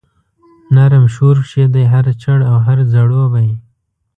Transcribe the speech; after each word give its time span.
نرم 0.75 1.05
شور 1.15 1.35
کښي 1.45 1.65
دی 1.73 1.83
هر 1.93 2.05
چړ 2.21 2.39
او 2.49 2.57
هر 2.65 2.77
ځړوبی 2.91 3.49